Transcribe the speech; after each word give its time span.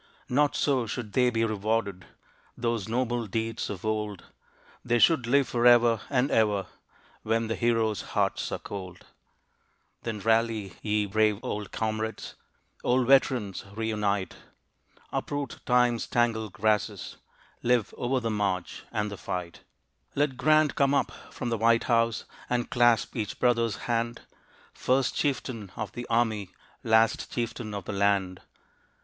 Not 0.29 0.55
so 0.55 0.87
should 0.87 1.13
they 1.13 1.29
be 1.29 1.45
rewarded, 1.45 2.05
Those 2.57 2.87
noble 2.87 3.27
deeds 3.27 3.69
of 3.69 3.85
old; 3.85 4.25
They 4.83 4.97
should 4.97 5.27
live 5.27 5.47
forever 5.47 6.01
and 6.09 6.31
ever, 6.31 6.65
When 7.21 7.45
the 7.45 7.53
heroes' 7.55 8.01
hearts 8.01 8.51
are 8.51 8.57
cold. 8.57 9.05
Then 10.01 10.19
rally, 10.19 10.73
ye 10.81 11.05
brave 11.05 11.37
old 11.43 11.71
comrades, 11.71 12.33
Old 12.83 13.05
veterans, 13.05 13.63
re 13.75 13.89
unite! 13.89 14.37
Uproot 15.11 15.59
Time's 15.67 16.07
tangled 16.07 16.53
grasses 16.53 17.17
Live 17.61 17.93
over 17.95 18.19
the 18.19 18.31
march, 18.31 18.81
and 18.91 19.11
the 19.11 19.17
fight. 19.17 19.61
Let 20.15 20.35
Grant 20.35 20.73
come 20.73 20.95
up 20.95 21.11
from 21.31 21.49
the 21.49 21.59
White 21.59 21.83
House, 21.83 22.25
And 22.49 22.71
clasp 22.71 23.15
each 23.15 23.39
brother's 23.39 23.75
hand, 23.85 24.21
First 24.73 25.13
chieftain 25.13 25.71
of 25.75 25.91
the 25.91 26.07
army, 26.07 26.49
Last 26.83 27.31
chieftain 27.31 27.75
of 27.75 27.85
the 27.85 27.93
land. 27.93 28.41